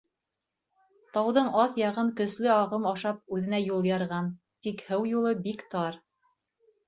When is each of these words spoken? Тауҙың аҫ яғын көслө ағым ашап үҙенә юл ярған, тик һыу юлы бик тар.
Тауҙың 1.17 1.49
аҫ 1.63 1.75
яғын 1.81 2.07
көслө 2.21 2.49
ағым 2.53 2.87
ашап 2.93 3.35
үҙенә 3.37 3.59
юл 3.65 3.85
ярған, 3.89 4.31
тик 4.69 4.81
һыу 4.87 5.05
юлы 5.11 5.35
бик 5.49 5.61
тар. 5.75 6.01